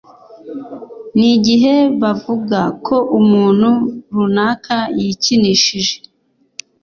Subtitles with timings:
[1.17, 3.69] n'igihe bavuga ko umuntu
[4.13, 5.95] runaka yikinishije.